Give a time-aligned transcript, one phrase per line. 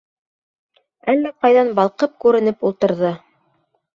[1.13, 3.15] Әллә ҡайҙан балҡып күренеп ултырҙы.